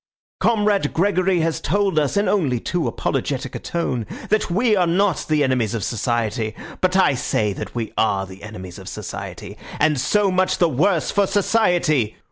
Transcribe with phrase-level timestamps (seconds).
[0.39, 5.27] "Comrade Gregory has told us, in only too apologetic a tone, that we are not
[5.29, 6.55] the enemies of society.
[6.81, 11.11] But I say that we are the enemies of society, and so much the worse
[11.11, 12.17] for society.